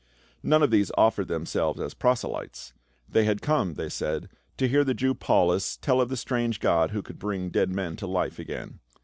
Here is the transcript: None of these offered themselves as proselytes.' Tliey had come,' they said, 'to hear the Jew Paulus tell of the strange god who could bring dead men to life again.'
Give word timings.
None 0.41 0.63
of 0.63 0.71
these 0.71 0.91
offered 0.97 1.27
themselves 1.27 1.79
as 1.79 1.93
proselytes.' 1.93 2.73
Tliey 3.13 3.25
had 3.25 3.43
come,' 3.43 3.75
they 3.75 3.87
said, 3.87 4.29
'to 4.57 4.67
hear 4.67 4.83
the 4.83 4.95
Jew 4.95 5.13
Paulus 5.13 5.77
tell 5.77 6.01
of 6.01 6.09
the 6.09 6.17
strange 6.17 6.59
god 6.59 6.89
who 6.89 7.03
could 7.03 7.19
bring 7.19 7.49
dead 7.49 7.69
men 7.69 7.95
to 7.97 8.07
life 8.07 8.39
again.' 8.39 8.79